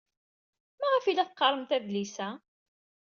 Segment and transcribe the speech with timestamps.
[0.79, 2.29] Maɣef ay la teqqaremt adlis-a?